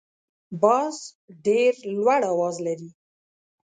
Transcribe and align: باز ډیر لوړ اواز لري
باز 0.61 0.95
ډیر 1.45 1.73
لوړ 1.95 2.21
اواز 2.31 2.55
لري 2.65 2.89